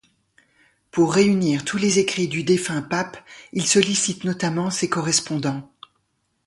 Pour 0.89 1.13
réunir 1.13 1.63
tous 1.63 1.77
les 1.77 1.99
écrits 1.99 2.27
du 2.27 2.43
défunt 2.43 2.81
pape, 2.81 3.23
il 3.53 3.67
sollicite 3.67 4.23
notamment 4.23 4.71
ses 4.71 4.89
correspondants. 4.89 5.71